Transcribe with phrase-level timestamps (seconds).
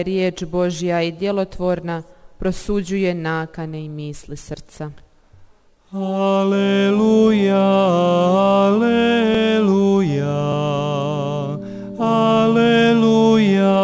[0.00, 2.02] je riječ Božja i djelotvorna,
[2.38, 4.90] prosuđuje nakane i misli srca.
[5.92, 7.56] Aleluja,
[8.66, 9.90] aleluja,
[11.98, 13.80] aleluja.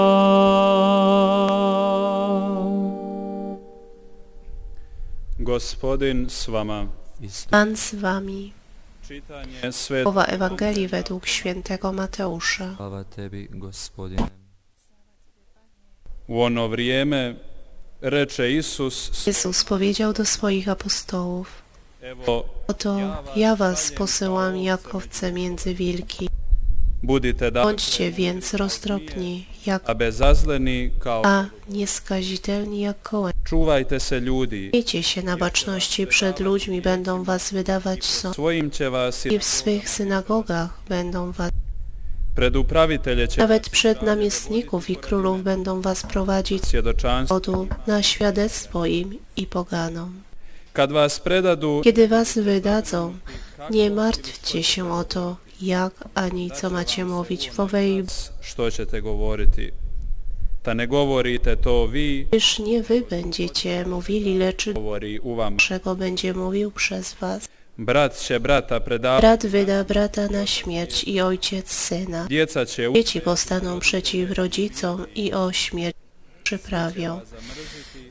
[5.38, 6.86] Gospodin s vama.
[7.50, 8.50] Pan z wami.
[9.06, 12.74] Čitanje svetog Słowa Ewangelii według świętego Mateusza.
[12.76, 14.45] Slava tebi, gospodine.
[16.28, 17.34] Ono vrijeme
[18.00, 21.62] reče Isus, Jezus powiedział do swoich apostołów,
[22.68, 22.96] oto
[23.36, 26.28] ja was posyłam jak owce między wilki.
[27.62, 29.82] Bądźcie więc roztropni jak
[31.24, 33.32] a nieskazitelni jak kołem.
[33.44, 34.70] čuvajte se ljudi.
[34.72, 38.36] Miejcie się na baczności przed ludźmi, będą was wydawać sąd.
[39.30, 41.50] I w swych synagogach będą was,
[43.38, 46.62] nawet przed namiestników i królów będą was prowadzić
[47.28, 50.22] powodu na świadectwo im i poganom.
[51.82, 53.14] Kiedy was wydadzą,
[53.70, 58.04] nie martwcie się o to, jak ani co macie mówić w owej,
[58.40, 59.70] što ćete govoriti.
[60.66, 65.56] Da ne govorite to vi, gdyż nie wy będziecie mówili, lecz govori u vama.
[65.56, 67.48] czego będzie mówił przez was.
[67.78, 72.26] Brat će brata predavati, Brat wyda brata na śmierć i ojciec syna.
[72.94, 75.96] Dzieci powstaną przeciw rodzicom i o śmierć
[76.42, 77.20] przyprawią.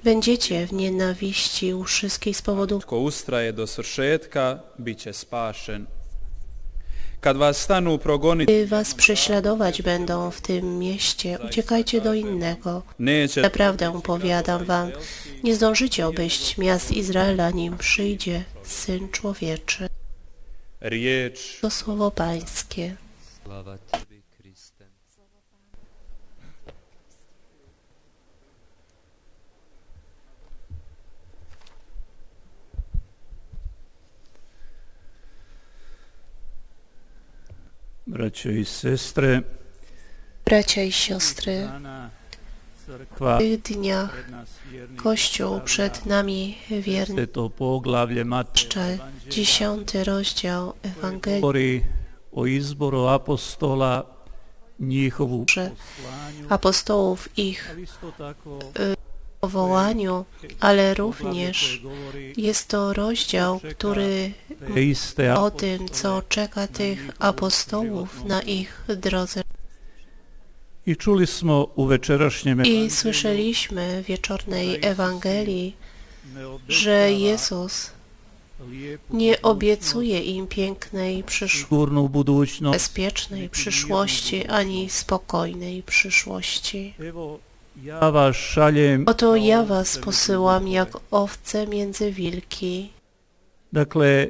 [0.03, 5.85] Będziecie w nienawiści u wszystkich z powodu Tko ustraje do svršetka, bit će spašen.
[7.21, 12.81] Kad vas stanu progoniti, Gdy was prześladować będą w tym mieście, uciekajcie do innego.
[12.99, 14.91] neće Naprawdę powiadam wam,
[15.43, 19.87] nie zdążycie obejść miast Izraela, nim przyjdzie Syn Człowieczy.
[21.61, 22.95] To słowo Pańskie.
[40.45, 41.69] Bracia i siostry,
[43.19, 44.29] w tych dniach
[44.95, 47.27] Kościół przed nami wierny.
[49.29, 51.81] Dziesiąty rozdział Ewangelii.
[52.31, 54.03] O izboru apostola,
[54.79, 55.45] njihovu
[56.49, 58.59] apostołów, ich isto tako
[59.45, 60.25] powołaniu,
[60.59, 61.81] ale również
[62.37, 64.31] jest to rozdział, który
[65.37, 69.44] o tym, co czeka tych apostołów na ich drodze.
[70.85, 75.75] I čuli smo u večerašnjem I słyszeliśmy w wieczornej Ewangelii,
[76.67, 77.91] że Jezus
[79.09, 81.53] nie obiecuje im pięknej, przysz...
[81.53, 82.75] sigurnu budućnost.
[82.75, 86.93] bezpiecznej przyszłości ani spokojnej przyszłości.
[89.05, 92.89] Oto ja was posyłam jak owce między wilki.
[93.73, 94.27] dakle,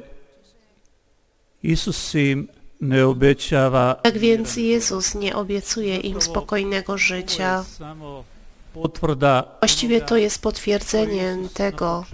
[1.62, 2.48] Isus im
[4.02, 7.64] Tak więc Jezus nie obiecuje im spokojnego życia.
[9.60, 12.04] Właściwie to jest potwierdzeniem tego,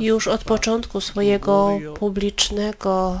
[0.00, 3.20] już od początku swojego publicznego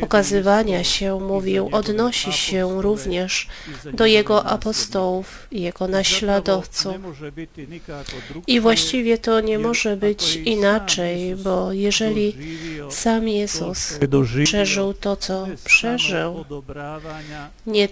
[0.00, 3.48] pokazywania się mówił, odnosi się również
[3.92, 6.94] do jego apostołów jego naśladowców.
[8.46, 12.36] I właściwie to nie może być inaczej, bo jeżeli
[12.90, 13.98] sam Jezus
[14.44, 16.44] przeżył to, co przeżył,
[17.66, 17.88] nie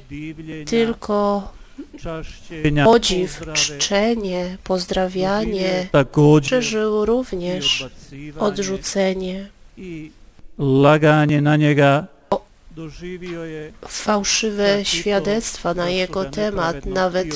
[0.66, 1.48] tylko
[2.84, 5.88] podziw, czczenie, pozdrawianie,
[6.40, 7.86] przeżył również
[8.38, 9.48] odrzucenie,
[10.58, 11.56] i laganje na
[13.44, 17.28] je fałszywe świadectwa na jego temat, nawet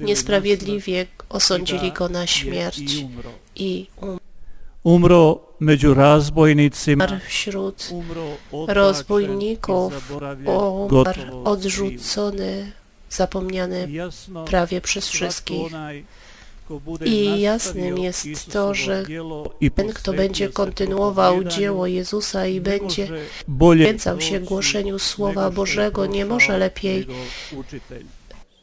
[0.00, 3.04] niesprawiedliwie osądzili go na śmierć
[3.56, 3.86] i
[4.82, 5.40] umarł
[7.28, 7.90] wśród
[8.68, 10.12] rozbójników,
[10.46, 12.72] umarł odrzucony,
[13.10, 13.88] zapomniany
[14.46, 15.72] prawie przez wszystkich.
[17.04, 19.04] I jasnym jest to, że
[19.74, 23.08] Ten, kto będzie kontynuował dzieło Jezusa i będzie
[23.78, 27.06] kręcał się głoszeniu Słowa Bożego, nie może lepiej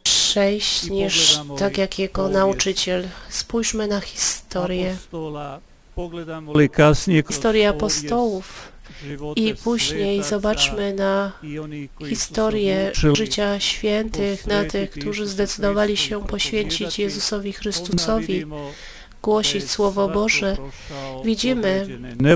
[0.04, 3.08] przejść niż tak jak jego nauczyciel.
[3.30, 4.96] Spójrzmy na historię.
[5.96, 8.73] povijest apostołów
[9.36, 11.32] i później zobaczmy na
[12.10, 18.46] historię życia świętych, na tych, którzy zdecydowali się poświęcić Jezusowi Chrystusowi,
[19.22, 20.58] głosić Słowo Boże.
[21.26, 21.88] Widzimy,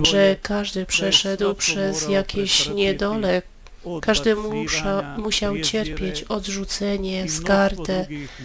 [0.04, 3.42] że każdy przeszedł przez jakieś niedole,
[4.02, 7.26] każdy musza, musiał cierpieć odrzucenie,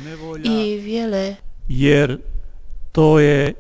[0.05, 1.37] nevolja, i wiele,
[1.69, 2.19] jer
[2.93, 3.55] to je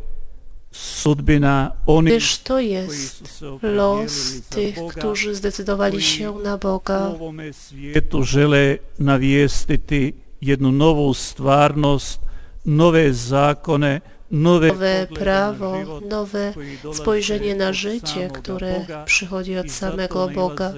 [0.73, 7.13] sudbina onih gdyż to jest los tych, którzy zdecydowali się na u Boga.
[7.53, 12.21] svijetu žele navijestiti jednu novu stvarnost,
[12.67, 14.01] nove zakone,
[14.33, 16.55] Nowe poglede prawo, nowe
[16.93, 20.73] spojrzenie na życie, które przychodzi od samego Boga.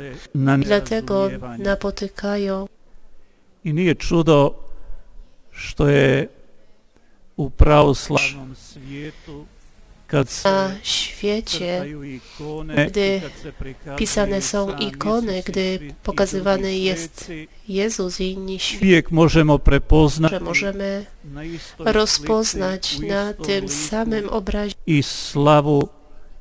[0.59, 2.67] Dlatego napotykają
[3.65, 4.55] I nije čudo
[5.51, 6.29] što je
[7.37, 9.54] u pravoslavnom svijetu kad se
[10.45, 11.87] na świecie,
[12.89, 13.21] gdy
[13.97, 17.33] pisane są ikony, gdy pokazywany jest
[17.69, 18.59] Jezus i inni
[19.65, 21.07] prepoznati że możemy
[21.79, 25.89] rozpoznać na tym samym obrazie i slavu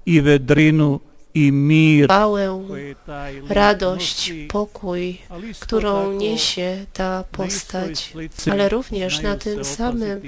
[0.06, 1.00] i vedrinu
[1.34, 2.64] i mir chwałę,
[3.50, 5.18] radość, pokój,
[5.60, 8.14] którą niesie ta postać.
[8.52, 10.22] Ale również na tym samym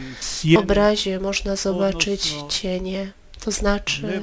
[0.57, 3.11] obrazie można zobaczyć cienie,
[3.45, 4.21] to znaczy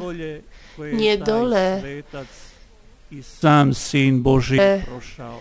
[3.10, 3.72] i sam
[4.22, 5.38] Boži że prošao.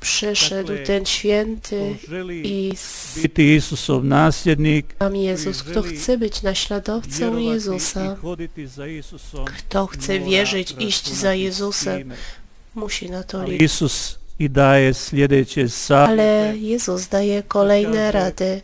[0.00, 1.96] przyszedł ten święty
[2.44, 2.72] i
[3.22, 8.16] biti Isusov nasljednik, sam Jezus, kto chce być naśladowcą Jezusa,
[9.46, 12.12] kto chce wierzyć, iść za Jezusem,
[12.74, 13.72] musi na to liczyć.
[14.38, 16.54] I daje sljedeće Ale.
[16.56, 18.62] Jezus daje kolejne rady,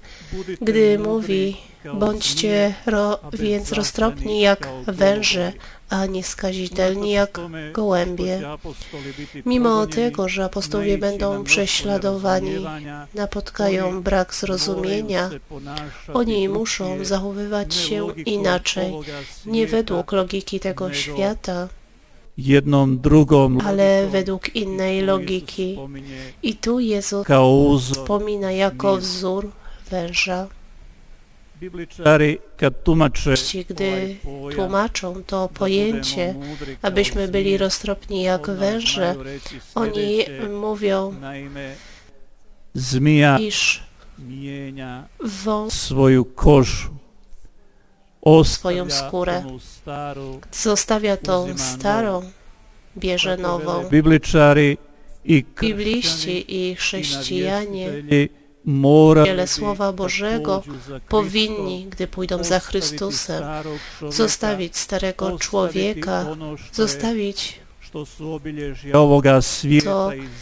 [0.61, 1.57] gdy mówi,
[1.95, 5.53] bądźcie ro, więc roztropni jak węże,
[5.91, 7.41] a nieskazitelni jak
[7.73, 8.41] gołębie.
[9.47, 12.67] Mimo tego, że na będą prześladowani,
[13.15, 15.31] napotkają brak zrozumienia,
[16.15, 18.95] oni muszą zachowywać się inaczej,
[19.47, 21.69] nie według logiki tego świata,
[22.39, 25.79] jednom drugom ale według innej logiki.
[26.43, 27.27] I tu Jezus
[27.93, 29.51] wspomina jako wzór
[29.91, 30.47] węża.
[33.69, 34.17] Gdy
[34.55, 36.35] tłumaczą to pojęcie,
[36.83, 39.15] abyśmy byli roztropni jak węże,
[39.75, 40.25] oni
[40.61, 41.15] mówią,
[42.75, 43.83] zmija iż
[46.25, 46.97] kožu,
[48.45, 49.43] Swoją skórę.
[50.53, 52.23] zostawia tą starą,
[52.97, 53.89] bierze nową.
[55.61, 57.91] Bibliści i chrześcijanie
[59.25, 60.63] wiele Słowa Bożego
[61.09, 63.45] powinni, gdy pójdą za Chrystusem,
[64.09, 66.27] zostawić starego człowieka,
[66.73, 67.61] zostawić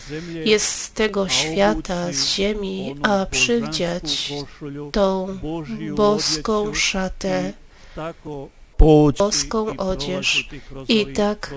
[0.09, 4.33] zemlje, jest z tego świata, z ziemi, a przywdziać
[4.93, 5.39] tą
[5.95, 7.53] boską szatę,
[9.19, 10.49] boską odzież
[10.89, 11.55] i tak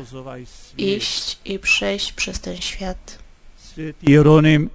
[0.78, 3.20] iść i przejść przez ten świat.
[4.04, 4.70] Jeronim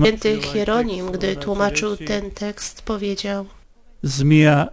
[0.00, 3.46] Święty Hieronim, gdy tłumaczył ten tekst, powiedział,
[4.02, 4.68] Zmija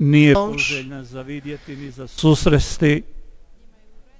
[0.00, 3.02] nije poželjna za vidjeti ni za susresti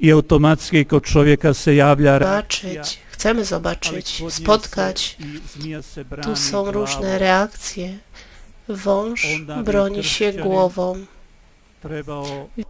[0.01, 5.17] i automatski kod čovjeka se javlja zobaczyć, chcemy zobaczyć, spotkać.
[6.23, 7.99] Tu są różne reakcje.
[8.69, 9.27] Wąż
[9.65, 11.07] broni się głową,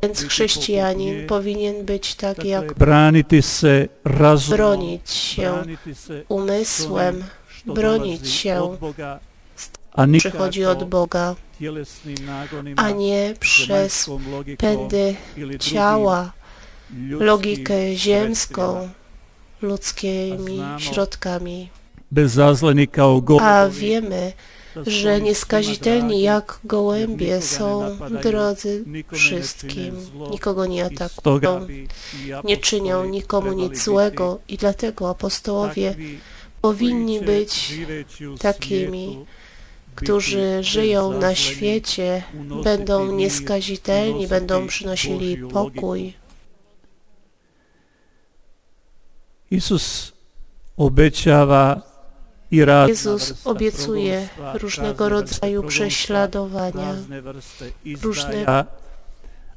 [0.03, 2.75] więc chrześcijanin powinien być tak jak
[4.49, 5.53] bronić się
[6.29, 7.25] umysłem,
[7.67, 8.77] bronić się,
[10.19, 11.35] przychodzi od Boga,
[12.77, 14.11] a nie przez
[14.59, 15.17] pędy
[15.59, 16.33] ciała,
[17.11, 18.89] logikę ziemską,
[19.63, 21.71] ludzkimi środkami.
[23.41, 24.33] A wiemy,
[24.87, 29.97] że nieskazitelni jak gołębie są drodzy wszystkim,
[30.31, 31.67] nikogo nie atakują,
[32.45, 35.95] nie czynią nikomu nic złego i dlatego apostołowie
[36.61, 37.73] powinni być
[38.41, 39.25] takimi,
[39.95, 42.23] którzy żyją na świecie,
[42.65, 46.15] będą nieskazitelni, będą przynosili pokój.
[49.51, 49.61] i
[51.27, 51.83] razna
[52.89, 56.95] Jezus obiecuje różnego rodzaju prześladowania,
[58.03, 58.65] różne-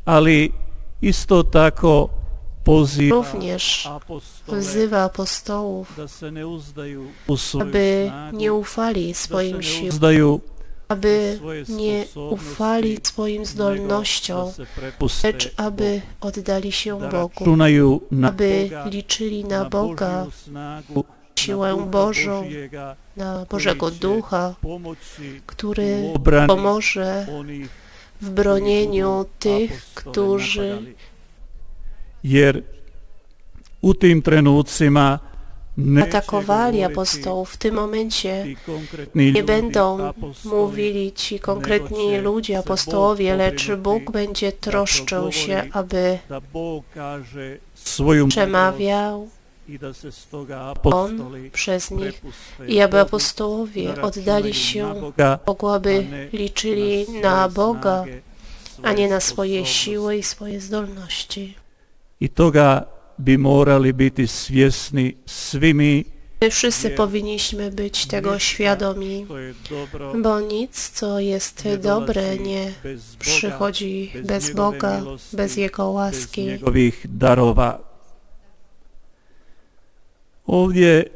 [0.05, 0.51] ali
[1.01, 2.09] isto tako
[2.63, 3.89] poziva również
[4.47, 5.87] wzywa apostołów,
[7.61, 10.39] aby nie ufali swoim siłom,
[10.87, 14.51] aby nie ufali swoim zdolnościom,
[15.23, 17.57] lecz aby oddali się Bogu,
[18.23, 20.27] aby liczyli na Boga,
[21.41, 22.43] siłę Bożą,
[23.17, 24.55] na Bożego Ducha,
[25.45, 26.13] który
[26.47, 27.27] pomoże
[28.21, 30.95] w bronieniu tych, którzy.
[32.23, 32.63] Jer
[33.81, 35.19] u tim trenucima
[36.03, 37.51] atakowali apostołów.
[37.51, 38.45] W tym momencie
[39.15, 40.13] nie będą
[40.45, 46.19] mówili ci konkretni ludzie, apostołowie, lecz Bóg będzie troszczył się, aby
[48.29, 49.29] przemawiał
[50.83, 52.21] On przez nich
[52.67, 55.13] i aby apostołowie da oddali się
[55.45, 58.05] Bogu, aby liczyli na Boga,
[58.83, 61.55] a nie na swoje siły i swoje zdolności.
[62.19, 62.85] I toga
[63.19, 66.05] bi morali biti svjesni svi mi
[66.41, 69.25] My wszyscy powinniśmy być tego świadomi,
[70.21, 72.71] bo nic, co jest dobre, nie
[73.19, 75.01] przychodzi bez Boga,
[75.33, 76.47] bez Jego łaski.
[80.51, 81.07] Ovdje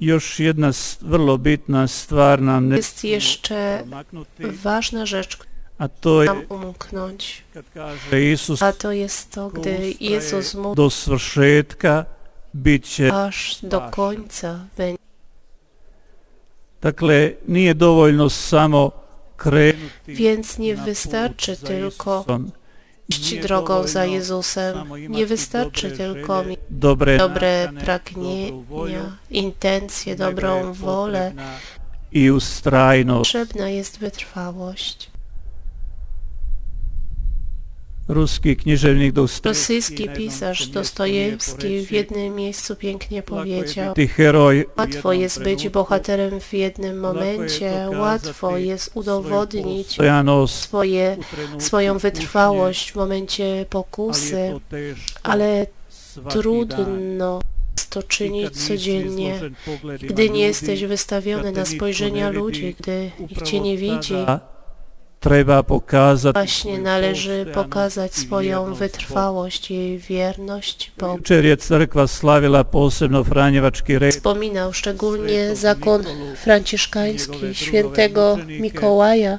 [0.00, 3.84] još jedna vrlo bitna stvar nam ne Jest jeszcze
[4.62, 5.38] ważna rzecz,
[5.78, 7.42] a to je nam umknąć,
[8.60, 12.04] a to jest to, gdy Jezus mówi, do svršetka
[12.54, 15.02] bit će aż do końca będzie.
[16.82, 18.90] Dakle, nije dovoljno samo
[19.36, 22.24] krenuti Więc nie wystarczy tylko.
[23.08, 24.78] Iść drogą za Jezusem.
[25.08, 31.32] Nie wystarczy dobre tylko mieć dobre, dobre pragnienia, intencje, dobrą wolę.
[32.12, 33.32] i ustrajnost.
[33.32, 35.13] Potrzebna jest wytrwałość.
[38.08, 38.56] Ruski
[39.44, 43.94] Rosyjski pisarz Dostojewski w jednym miejscu pięknie powiedział.
[44.78, 49.98] Łatwo jest być bohaterem w jednym momencie, łatwo jest udowodnić
[50.46, 51.16] swoje,
[51.58, 54.60] swoją wytrwałość w momencie pokusy,
[55.22, 55.66] ale
[56.28, 57.40] trudno
[57.76, 59.40] jest to czynić codziennie,
[60.00, 64.14] gdy nie jesteś wystawiony na spojrzenia ludzi, gdy ich cię nie widzi.
[65.24, 71.22] Tada treba pokazati Właśnie należy pokazać swoją wytrwałość i wierność Bogu.
[74.10, 76.04] Wspominał szczególnie zakon
[76.36, 79.38] franciszkański świętego Mikołaja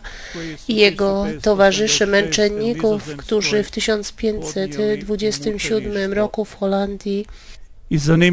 [0.68, 7.26] i jego 1556 towarzyszy męczenników, którzy w 1527 roku w Holandii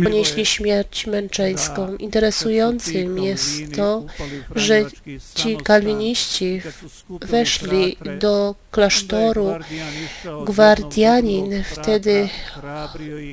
[0.05, 1.87] ponieśli śmierć męczeńską.
[1.87, 4.05] su Interesującym jest to,
[4.55, 4.85] że
[5.35, 6.63] ci kalwiniści
[7.21, 9.55] weszli do klasztoru.
[10.47, 12.29] Gwardianin wtedy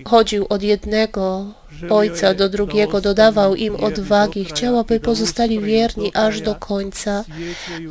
[0.06, 1.54] Chodził od jednego
[1.90, 7.26] ojca do drugiego, dodawał im odwagi, chciał, aby pozostali wierni aż do końca,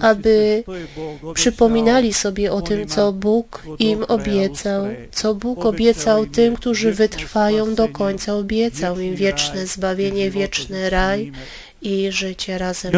[0.00, 0.64] aby
[1.35, 7.88] przypominali sobie o tym, co Bóg im obiecał, co Bóg obiecał tym, którzy wytrwają do
[7.88, 11.32] końca, obiecał im wieczne zbawienie, wieczny raj
[11.82, 12.92] i życie razem.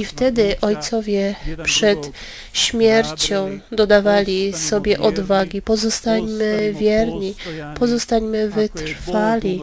[0.00, 1.34] I wtedy ojcowie
[1.64, 2.10] przed
[2.52, 7.34] śmiercią dodawali sobie odwagi, pozostańmy wierni,
[7.78, 9.62] pozostańmy wytrwali.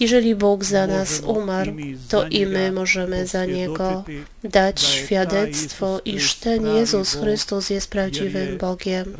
[0.00, 1.72] Jeżeli Bóg za nas umarł,
[2.08, 4.04] to i my możemy za Niego
[4.44, 9.16] dać świadectwo, iż ten Jezus Chrystus jest prawdziwym Bogiem,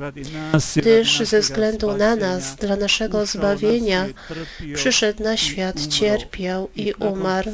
[0.77, 4.07] gdyż ze względu na nas, dla naszego zbawienia,
[4.75, 7.51] przyszedł na świat, cierpiał i umarł,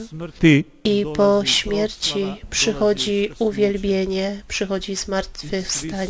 [0.84, 6.08] i po śmierci przychodzi uwielbienie, przychodzi zmartwychwstanie.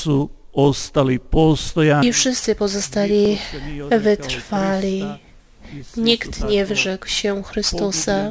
[2.03, 3.39] I wszyscy pozostali
[4.01, 5.05] wytrwali.
[5.97, 8.31] Nikt nie wyrzekł się Chrystusa,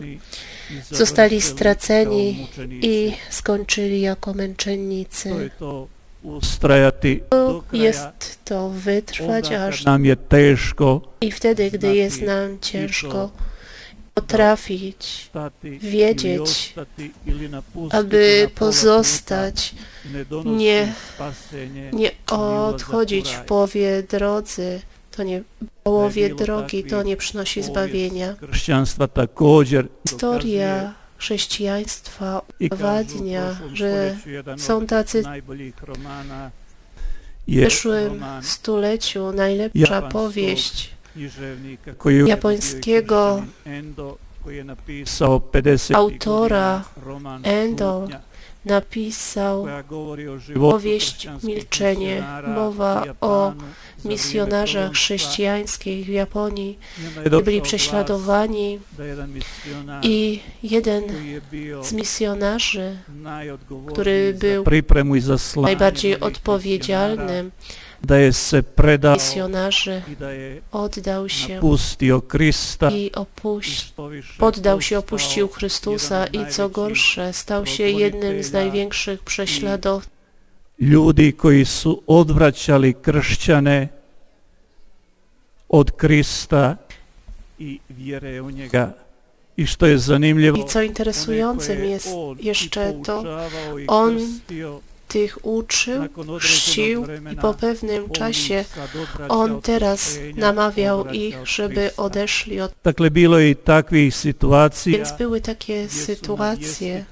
[0.92, 2.48] zostali straceni
[2.82, 5.50] i skończyli jako męczennicy.
[5.60, 5.88] to
[7.74, 13.32] Jest to wytrwać aż nam je teško i wtedy, gdy jest nam ciężko,
[14.14, 15.30] potrafić,
[15.82, 16.74] wiedzieć,
[17.92, 19.76] aby pozostać,
[20.46, 20.94] nie-
[21.94, 24.82] nie odchodzić w połowie drodzy,
[25.18, 25.44] to nie
[25.84, 28.36] połowie drogi, to nie przynosi zbawienia.
[29.14, 34.18] Također Historia chrześcijaństwa udowadnia, że
[34.58, 36.52] są tacy w roman
[38.42, 40.96] stuleciu najlepsza powieść
[42.28, 46.84] japońskiego Endo koji je napisao 50 autora
[47.44, 48.08] Endo.
[48.66, 49.68] Napisał
[50.54, 53.54] powieść Milczenie, mowa o
[54.06, 56.80] misjonarzach chrześcijańskich w Japonii,
[57.44, 58.80] byli prześladowani
[60.02, 61.04] i jeden
[61.82, 62.98] z misjonarzy,
[63.88, 64.64] który był
[65.62, 67.52] najbardziej odpowiedzialnym
[68.76, 70.02] predao misjonarzy,
[70.72, 71.60] oddał się
[72.92, 73.12] i
[74.38, 80.16] Poddał się, opuścił Chrystusa i co gorsze, stał się jednym z największych prześladowców
[80.80, 83.88] ljudi koji su odvraćali kršćane
[85.70, 86.78] od Krista
[87.60, 88.94] i vjere u njega.
[89.58, 92.10] I što je zanimljivo, I co interesującym jest
[92.40, 93.24] jeszcze to,
[93.88, 94.20] on
[95.08, 96.04] tych uczył,
[96.40, 98.66] chrzcił i po pewnym czasie
[99.30, 102.72] on teraz namawiał ich, żeby odeszli od...
[102.84, 107.06] Dakle, bilo i takvih situacija Więc były takie su sytuacje,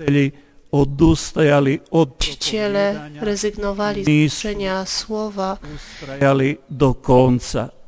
[0.71, 7.83] odustajali od propovijedanja, rezygnowali z uczenia słowa, ustrajali do konca.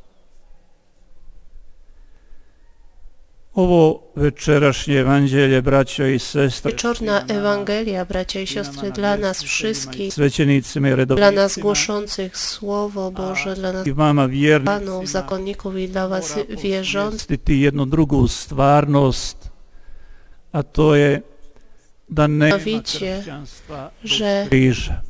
[4.18, 4.72] Wieczorna
[7.28, 10.14] Ewangelia, bracia i siostry, dla nas wszystkich,
[11.16, 13.88] dla nas głoszących Słowo Boże, dla nas
[14.66, 19.50] Panów, zakonników i dla Was wierzących, jednu drugu stvarnost,
[20.52, 21.22] a to je
[22.10, 25.02] da nema Mianowicie, kršćanstva że križa.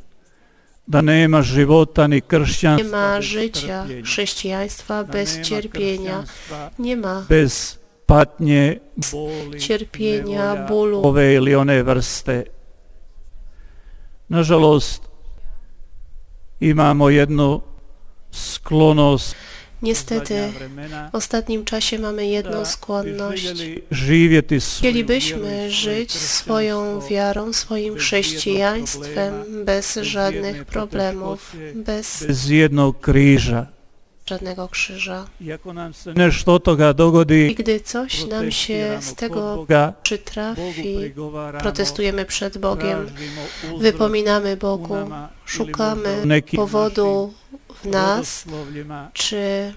[0.88, 6.24] Da nema života ni kršćanstva nie ma życia chrześcijaństwa bez cierpienia,
[6.78, 7.75] nie ma bez
[8.06, 8.80] patnje,
[9.12, 11.06] boli, cierpienia, bólu.
[11.06, 12.44] ove ili one vrste.
[14.28, 15.02] Nažalost,
[16.60, 17.60] imamo jednu
[18.30, 19.36] sklonost
[19.82, 20.52] Niestety,
[21.12, 23.62] w ostatnim czasie mamy jedną bi skłonność.
[24.78, 33.75] Chcielibyśmy żyć swoją wiarą, swoim bez chrześcijaństwem, bez żadnych problemów, bez bez jednog križa.
[34.30, 35.26] Żadnego krzyża.
[37.50, 39.66] I gdy coś nam się z tego
[40.02, 41.12] przytrafi,
[41.60, 43.06] protestujemy przed Bogiem,
[43.80, 44.96] wypominamy Bogu,
[45.44, 46.22] szukamy
[46.56, 47.34] powodu
[47.82, 48.44] w nas,
[49.12, 49.74] czy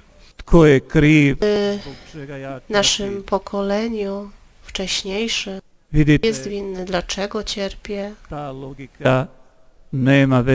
[2.67, 4.29] w naszym pokoleniu
[4.61, 5.59] wcześniejszym
[6.23, 8.13] jest winny, dlaczego cierpię.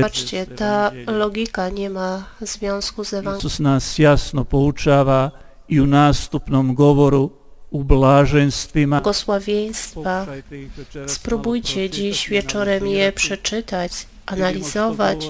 [0.02, 3.38] Patrzcie, ta logika nie ma związku z Ewangelią.
[3.38, 5.30] Isus nas jasno poučava
[5.68, 7.30] i u nastupnom govoru
[7.70, 9.00] u blaženstvima.
[9.00, 10.26] Błogosławieństwa.
[11.06, 15.28] Spróbujcie dziś wieczorem je przeczytać, analizować,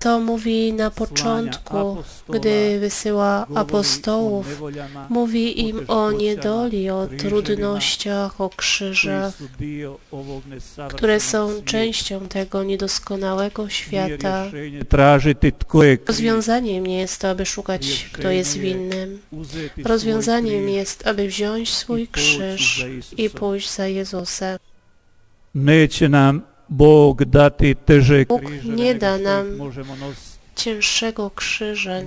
[0.00, 1.96] co mówi na początku,
[2.28, 4.62] gdy wysyła apostołów.
[5.08, 9.34] Mówi im o niedoli, o trudnościach, o krzyżach,
[10.88, 14.44] które są częścią tego niedoskonałego świata.
[16.06, 19.18] Rozwiązaniem nie jest to, aby szukać, kto jest winnym.
[19.84, 22.86] Rozwiązaniem jest, aby wziąć swój krzyż
[23.16, 24.58] i pójść za Jezusem.
[25.54, 29.46] Neće nam Bóg nie da nam.
[30.56, 32.00] Cięższego krzyża,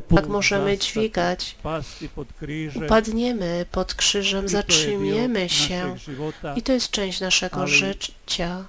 [0.00, 1.56] put tak możemy dźwigać.
[2.84, 5.96] Upadniemy pod krzyżem, zatrzymiemy się
[6.56, 8.64] i to jest część naszego życia.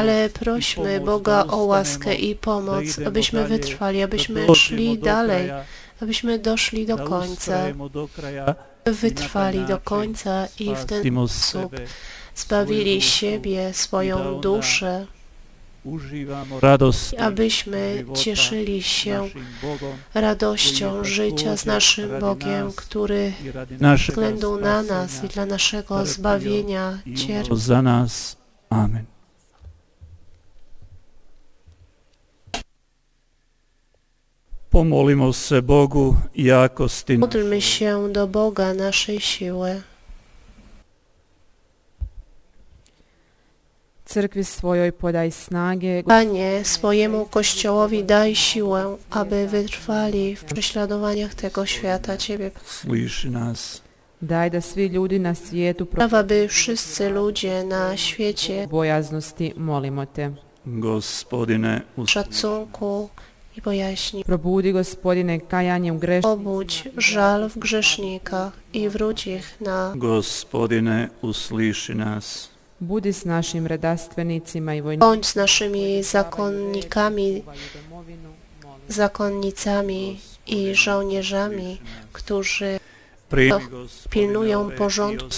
[0.00, 5.50] Ale prośmy Boga o łaskę i pomoc, abyśmy wytrwali, abyśmy szli dalej,
[6.02, 7.58] abyśmy doszli do końca,
[8.86, 11.76] wytrwali do końca i w ten sposób
[12.34, 15.06] zbawili siebie, swoją duszę,
[17.18, 19.28] abyśmy cieszyli się
[20.14, 23.32] radością życia z naszym Bogiem, który
[24.08, 27.56] względu na nas i dla naszego zbawienia cierpi.
[27.56, 28.36] za nas.
[28.70, 29.04] Amen.
[34.70, 39.82] Pomolimo se Bogu jakosti Módlmy się do Boga naszej siły.
[44.16, 52.16] Crkvi svojoj podaj snage, Panie, swojemu Kościołowi daj siłę, aby wytrwali w prześladowaniach tego świata
[52.16, 52.50] Ciebie.
[52.64, 53.82] Sliši nas.
[54.22, 60.30] daj da svi ljudi na svijetu Prawa, by wszyscy ludzie na świecie bojaznosti molimo te.
[60.66, 62.12] Gospodine, usliši.
[62.12, 63.08] szacunku
[63.56, 64.24] i bojaźni.
[64.24, 71.94] Probudi gospodine kajanje u greš Obudź żal w grzesznikach i wróć ich na Gospodine, usliši
[71.94, 72.55] nas.
[72.80, 75.06] Budi našim redastvenicima i vojnicima.
[75.06, 77.42] bądź z naszymi zakonnikami,
[78.88, 81.78] zakonnicami i żołnierzami,
[82.12, 82.78] którzy
[84.10, 85.28] pilnują porządku,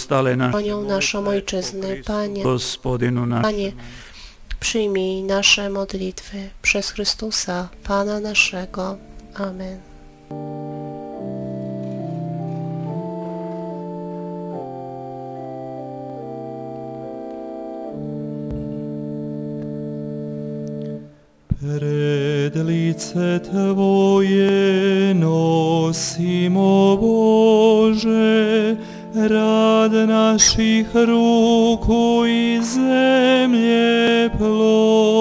[0.51, 1.89] bronią naszą ojczyznę.
[2.07, 2.45] Panie,
[3.43, 3.73] Panie,
[4.61, 8.97] przyjmij nasze modlitwy przez Chrystusa, Pana naszego.
[9.35, 9.81] Amen.
[21.61, 28.77] Pred lice Tvoje nosimo Bože,
[29.15, 35.19] rad naših ruku i zemlje plod.